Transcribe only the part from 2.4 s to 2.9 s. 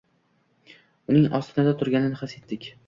etdik.